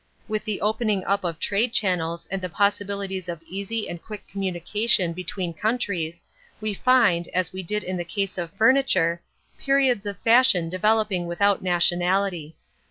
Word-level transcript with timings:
With 0.27 0.45
the 0.45 0.61
opening 0.61 1.03
up 1.05 1.23
of 1.23 1.37
trade 1.39 1.73
channels 1.73 2.25
and 2.31 2.41
the 2.41 2.49
possibilities 2.49 3.29
of 3.29 3.43
easy 3.43 3.87
and 3.87 4.01
quick 4.01 4.27
communication 4.27 5.13
between 5.13 5.53
countries 5.53 6.23
we 6.59 6.73
find, 6.73 7.27
as 7.35 7.53
we 7.53 7.61
did 7.61 7.83
in 7.83 7.97
the 7.97 8.03
case 8.03 8.39
of 8.39 8.49
furniture, 8.53 9.21
periods 9.59 10.07
of 10.07 10.17
fashion 10.17 10.69
developing 10.71 11.27
without 11.27 11.61
nationality. 11.61 12.55